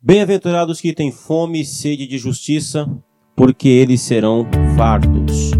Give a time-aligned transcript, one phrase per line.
[0.00, 2.88] Bem-aventurados que têm fome e sede de justiça,
[3.34, 5.50] porque eles serão fartos.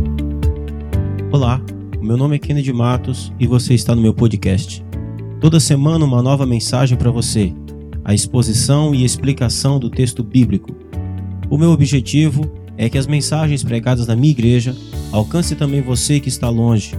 [1.33, 1.61] Olá,
[2.01, 4.87] meu nome é Kennedy Matos e você está no meu podcast.
[5.41, 7.53] Toda semana uma nova mensagem para você,
[8.05, 10.73] a exposição e explicação do texto bíblico.
[11.51, 14.73] O meu objetivo é que as mensagens pregadas na minha igreja
[15.11, 16.95] alcancem também você que está longe.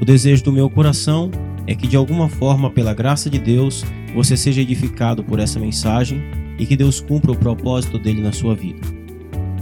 [0.00, 1.28] O desejo do meu coração
[1.66, 3.84] é que de alguma forma, pela graça de Deus,
[4.14, 8.54] você seja edificado por essa mensagem e que Deus cumpra o propósito dele na sua
[8.54, 8.80] vida.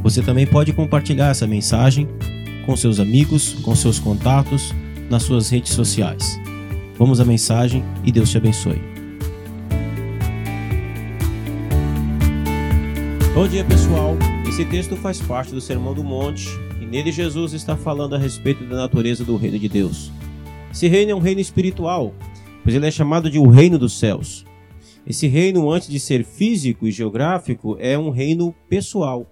[0.02, 2.08] Você também pode compartilhar essa mensagem
[2.64, 4.72] com seus amigos, com seus contatos,
[5.10, 6.40] nas suas redes sociais.
[6.98, 8.80] Vamos à mensagem e Deus te abençoe.
[13.34, 14.16] Bom dia, pessoal.
[14.48, 16.48] Esse texto faz parte do Sermão do Monte
[16.80, 20.10] e nele Jesus está falando a respeito da natureza do reino de Deus.
[20.72, 22.14] Esse reino é um reino espiritual,
[22.62, 24.45] pois ele é chamado de o reino dos céus.
[25.06, 29.30] Esse reino, antes de ser físico e geográfico, é um reino pessoal.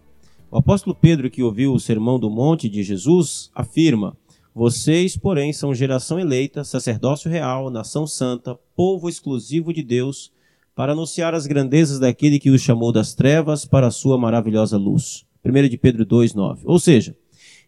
[0.48, 4.16] O apóstolo Pedro, que ouviu o sermão do monte de Jesus, afirma:
[4.54, 10.30] Vocês, porém, são geração eleita, sacerdócio real, nação santa, povo exclusivo de Deus,
[10.76, 15.26] para anunciar as grandezas daquele que os chamou das trevas para a sua maravilhosa luz.
[15.44, 16.60] 1 de Pedro 2,9.
[16.64, 17.16] Ou seja,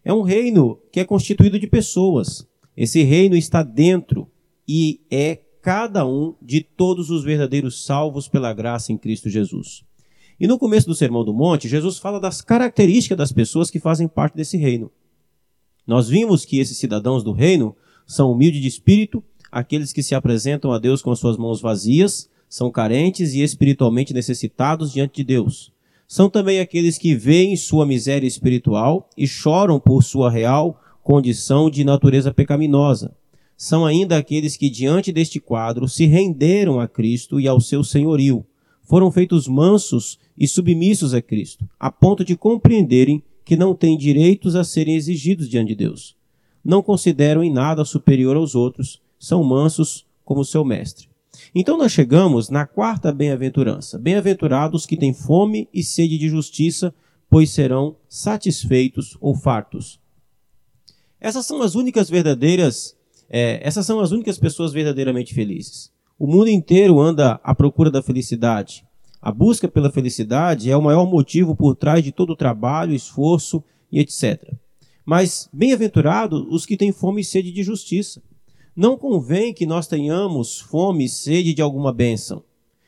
[0.05, 2.47] é um reino que é constituído de pessoas.
[2.77, 4.31] Esse reino está dentro
[4.67, 9.83] e é cada um de todos os verdadeiros salvos pela graça em Cristo Jesus.
[10.39, 14.07] E no começo do Sermão do Monte, Jesus fala das características das pessoas que fazem
[14.07, 14.93] parte desse reino.
[15.85, 17.75] Nós vimos que esses cidadãos do reino
[18.07, 22.31] são humildes de espírito, aqueles que se apresentam a Deus com as suas mãos vazias,
[22.49, 25.73] são carentes e espiritualmente necessitados diante de Deus.
[26.07, 31.83] São também aqueles que veem sua miséria espiritual e choram por sua real condição de
[31.83, 33.17] natureza pecaminosa
[33.57, 38.45] são ainda aqueles que, diante deste quadro, se renderam a Cristo e ao seu senhorio.
[38.83, 44.55] Foram feitos mansos e submissos a Cristo, a ponto de compreenderem que não têm direitos
[44.55, 46.17] a serem exigidos diante de Deus.
[46.65, 51.09] Não consideram em nada superior aos outros, são mansos como seu mestre.
[51.55, 53.99] Então nós chegamos na quarta bem-aventurança.
[53.99, 56.95] Bem-aventurados que têm fome e sede de justiça,
[57.31, 60.01] pois serão satisfeitos ou fartos.
[61.21, 62.96] Essas são as únicas verdadeiras
[63.29, 65.91] é, essas são as únicas pessoas verdadeiramente felizes.
[66.19, 68.85] O mundo inteiro anda à procura da felicidade.
[69.21, 73.63] A busca pela felicidade é o maior motivo por trás de todo o trabalho, esforço
[73.91, 74.55] e etc.
[75.05, 78.23] Mas bem-aventurados os que têm fome e sede de justiça.
[78.75, 82.43] Não convém que nós tenhamos fome e sede de alguma bênção,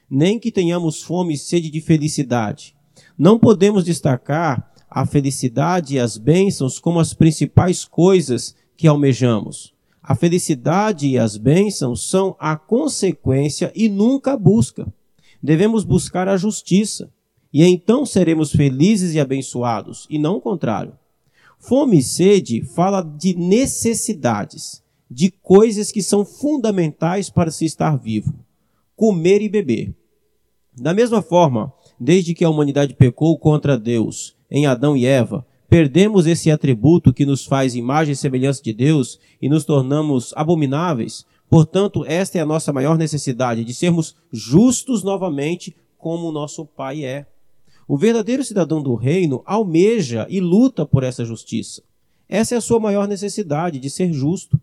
[0.08, 2.76] nem que tenhamos fome e sede de felicidade.
[3.16, 9.74] Não podemos destacar a felicidade e as bênçãos como as principais coisas que almejamos.
[10.08, 14.90] A felicidade e as bênçãos são a consequência e nunca a busca.
[15.42, 17.12] Devemos buscar a justiça,
[17.52, 20.94] e então seremos felizes e abençoados, e não o contrário.
[21.58, 28.32] Fome e sede fala de necessidades, de coisas que são fundamentais para se estar vivo:
[28.96, 29.94] comer e beber.
[30.74, 31.70] Da mesma forma,
[32.00, 37.26] desde que a humanidade pecou contra Deus em Adão e Eva, perdemos esse atributo que
[37.26, 42.46] nos faz imagem e semelhança de Deus e nos tornamos abomináveis, portanto, esta é a
[42.46, 47.26] nossa maior necessidade, de sermos justos novamente como o nosso Pai é.
[47.86, 51.82] O verdadeiro cidadão do reino almeja e luta por essa justiça.
[52.28, 54.60] Essa é a sua maior necessidade, de ser justo.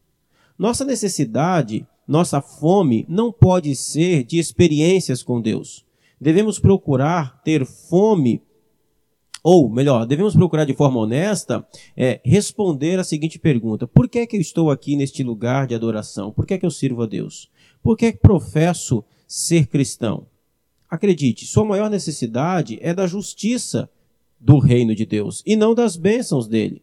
[0.57, 5.83] Nossa necessidade, nossa fome, não pode ser de experiências com Deus.
[6.21, 8.41] Devemos procurar ter fome
[9.47, 11.63] ou, melhor, devemos procurar de forma honesta
[11.95, 15.75] é, responder a seguinte pergunta: Por que é que eu estou aqui neste lugar de
[15.75, 16.31] adoração?
[16.31, 17.51] Por que é que eu sirvo a Deus?
[17.83, 20.25] Por que é que professo ser cristão?
[20.89, 23.87] Acredite, sua maior necessidade é da justiça
[24.39, 26.81] do reino de Deus e não das bênçãos dele.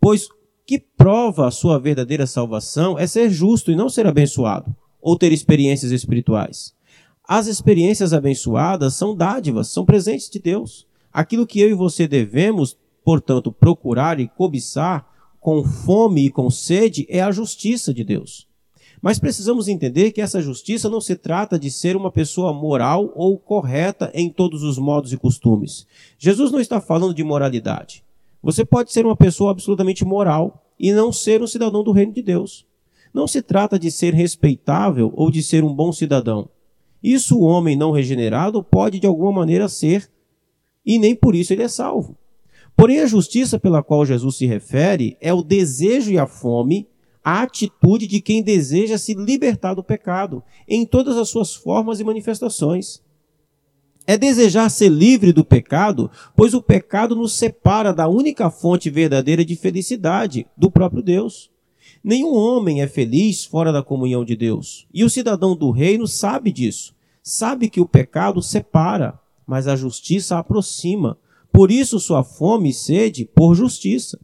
[0.00, 0.28] Pois
[0.64, 4.72] que prova a sua verdadeira salvação é ser justo e não ser abençoado,
[5.02, 6.72] ou ter experiências espirituais.
[7.26, 10.87] As experiências abençoadas são dádivas, são presentes de Deus.
[11.18, 15.04] Aquilo que eu e você devemos, portanto, procurar e cobiçar
[15.40, 18.46] com fome e com sede é a justiça de Deus.
[19.02, 23.36] Mas precisamos entender que essa justiça não se trata de ser uma pessoa moral ou
[23.36, 25.88] correta em todos os modos e costumes.
[26.16, 28.04] Jesus não está falando de moralidade.
[28.40, 32.22] Você pode ser uma pessoa absolutamente moral e não ser um cidadão do reino de
[32.22, 32.64] Deus.
[33.12, 36.48] Não se trata de ser respeitável ou de ser um bom cidadão.
[37.02, 40.08] Isso o homem não regenerado pode de alguma maneira ser
[40.88, 42.16] e nem por isso ele é salvo.
[42.74, 46.88] Porém, a justiça pela qual Jesus se refere é o desejo e a fome,
[47.22, 52.04] a atitude de quem deseja se libertar do pecado, em todas as suas formas e
[52.04, 53.02] manifestações.
[54.06, 59.44] É desejar ser livre do pecado, pois o pecado nos separa da única fonte verdadeira
[59.44, 61.50] de felicidade, do próprio Deus.
[62.02, 64.86] Nenhum homem é feliz fora da comunhão de Deus.
[64.94, 66.94] E o cidadão do reino sabe disso.
[67.22, 71.16] Sabe que o pecado separa, mas a justiça aproxima.
[71.50, 74.20] Por isso sua fome e sede por justiça.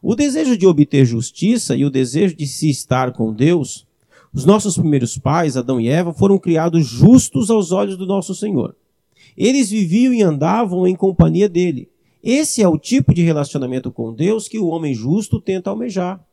[0.00, 3.84] O desejo de obter justiça e o desejo de se estar com Deus,
[4.32, 8.76] os nossos primeiros pais, Adão e Eva, foram criados justos aos olhos do nosso Senhor.
[9.36, 11.88] Eles viviam e andavam em companhia dele.
[12.22, 16.24] Esse é o tipo de relacionamento com Deus que o homem justo tenta almejar.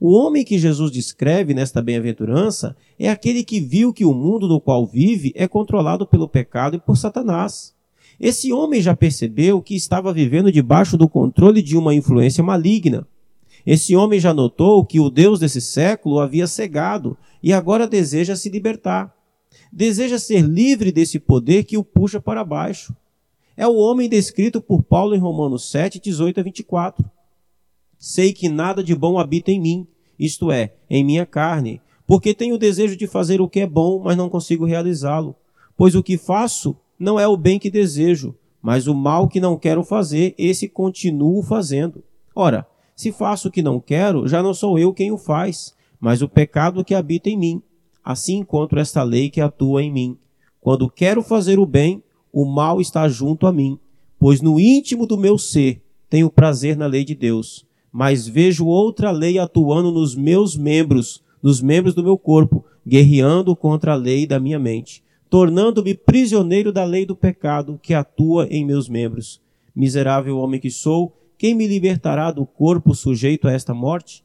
[0.00, 4.60] O homem que Jesus descreve nesta bem-aventurança é aquele que viu que o mundo no
[4.60, 7.74] qual vive é controlado pelo pecado e por Satanás.
[8.18, 13.06] Esse homem já percebeu que estava vivendo debaixo do controle de uma influência maligna.
[13.66, 18.36] Esse homem já notou que o Deus desse século o havia cegado e agora deseja
[18.36, 19.14] se libertar.
[19.72, 22.94] Deseja ser livre desse poder que o puxa para baixo.
[23.56, 27.13] É o homem descrito por Paulo em Romanos 7, 18 a 24.
[27.98, 29.86] Sei que nada de bom habita em mim,
[30.18, 34.02] isto é, em minha carne, porque tenho o desejo de fazer o que é bom,
[34.04, 35.34] mas não consigo realizá-lo.
[35.76, 39.58] Pois o que faço não é o bem que desejo, mas o mal que não
[39.58, 42.04] quero fazer, esse continuo fazendo.
[42.34, 46.22] Ora, se faço o que não quero, já não sou eu quem o faz, mas
[46.22, 47.62] o pecado que habita em mim.
[48.04, 50.18] Assim encontro esta lei que atua em mim.
[50.60, 52.02] Quando quero fazer o bem,
[52.32, 53.78] o mal está junto a mim,
[54.18, 59.12] pois no íntimo do meu ser tenho prazer na lei de Deus mas vejo outra
[59.12, 64.40] lei atuando nos meus membros, nos membros do meu corpo, guerreando contra a lei da
[64.40, 65.00] minha mente,
[65.30, 69.40] tornando-me prisioneiro da lei do pecado que atua em meus membros.
[69.72, 74.24] Miserável homem que sou, quem me libertará do corpo sujeito a esta morte?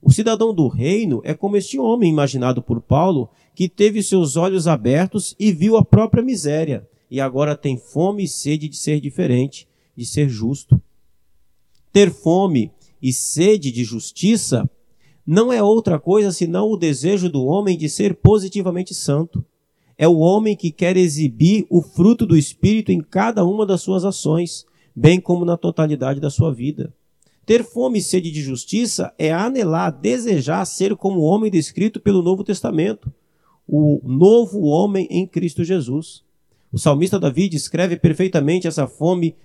[0.00, 4.66] O cidadão do reino é como este homem imaginado por Paulo, que teve seus olhos
[4.66, 9.68] abertos e viu a própria miséria, e agora tem fome e sede de ser diferente,
[9.94, 10.80] de ser justo.
[11.92, 12.72] Ter fome
[13.02, 14.70] e sede de justiça
[15.26, 19.44] não é outra coisa senão o desejo do homem de ser positivamente santo.
[19.96, 24.04] É o homem que quer exibir o fruto do Espírito em cada uma das suas
[24.04, 24.64] ações,
[24.94, 26.92] bem como na totalidade da sua vida.
[27.44, 32.22] Ter fome e sede de justiça é anelar, desejar ser como o homem descrito pelo
[32.22, 33.12] Novo Testamento,
[33.66, 36.24] o novo homem em Cristo Jesus.
[36.72, 39.36] O salmista Davi descreve perfeitamente essa fome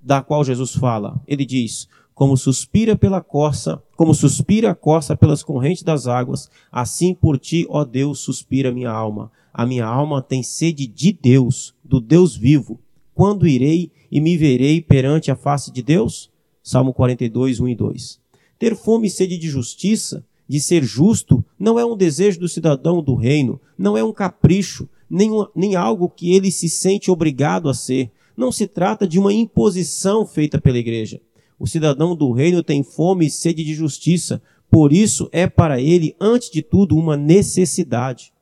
[0.00, 1.20] da qual Jesus fala.
[1.26, 1.88] Ele diz:
[2.20, 7.66] como suspira pela corça, como suspira a corça pelas correntes das águas, assim por ti,
[7.70, 9.32] ó Deus, suspira minha alma.
[9.54, 12.78] A minha alma tem sede de Deus, do Deus vivo.
[13.14, 16.30] Quando irei e me verei perante a face de Deus?
[16.62, 18.20] Salmo 42, 1 e 2.
[18.58, 23.02] Ter fome e sede de justiça, de ser justo, não é um desejo do cidadão
[23.02, 27.66] do reino, não é um capricho, nem, um, nem algo que ele se sente obrigado
[27.66, 28.10] a ser.
[28.36, 31.18] Não se trata de uma imposição feita pela igreja.
[31.60, 34.40] O cidadão do reino tem fome e sede de justiça,
[34.70, 38.32] por isso é para ele, antes de tudo, uma necessidade.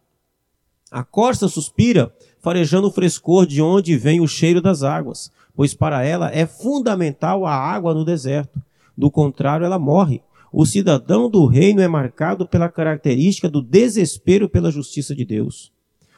[0.88, 6.04] A corça suspira, farejando o frescor de onde vem o cheiro das águas, pois para
[6.04, 8.62] ela é fundamental a água no deserto.
[8.96, 10.22] Do contrário, ela morre.
[10.52, 15.72] O cidadão do reino é marcado pela característica do desespero pela justiça de Deus.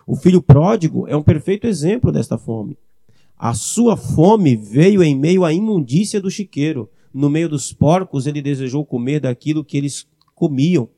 [0.06, 2.76] O filho pródigo é um perfeito exemplo desta fome.
[3.42, 6.90] A sua fome veio em meio à imundícia do chiqueiro.
[7.10, 10.90] No meio dos porcos, ele desejou comer daquilo que eles comiam.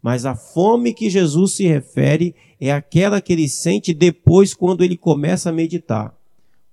[0.00, 4.96] Mas a fome que Jesus se refere é aquela que ele sente depois quando ele
[4.96, 6.16] começa a meditar.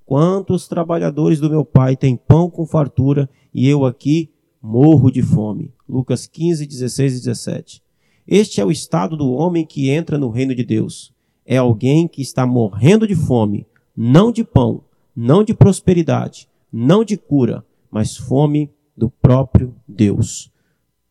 [0.05, 4.29] Quantos trabalhadores do meu pai têm pão com fartura e eu aqui
[4.61, 5.73] morro de fome?
[5.89, 7.83] Lucas 15, 16 e 17.
[8.25, 11.11] Este é o estado do homem que entra no reino de Deus.
[11.45, 14.86] É alguém que está morrendo de fome, não de pão,
[15.19, 20.51] não de prosperidade, não de cura, mas fome do próprio Deus.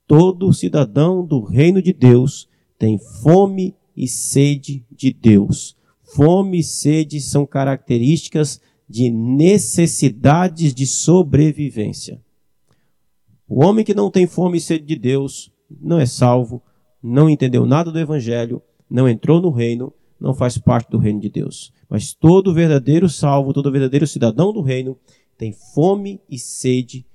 [0.07, 2.49] Todo cidadão do reino de Deus
[2.79, 5.77] tem fome e sede de Deus.
[6.15, 12.23] Fome e sede são características de necessidades de sobrevivência.
[13.49, 16.63] O homem que não tem fome e sede de Deus não é salvo,
[17.03, 21.29] não entendeu nada do Evangelho, não entrou no reino, não faz parte do reino de
[21.29, 21.73] Deus.
[21.89, 24.99] Mas todo verdadeiro salvo, todo verdadeiro cidadão do reino
[25.37, 27.07] tem fome e sede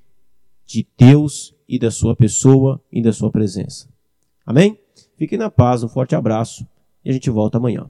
[0.65, 3.89] de Deus e da sua pessoa e da sua presença.
[4.46, 4.77] Amém?
[5.17, 6.65] Fiquem na paz, um forte abraço
[7.03, 7.89] e a gente volta amanhã.